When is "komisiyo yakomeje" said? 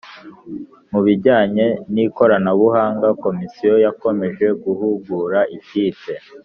3.23-4.45